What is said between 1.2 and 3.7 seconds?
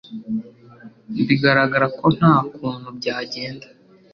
bigaragara ko nta kuntu byagenda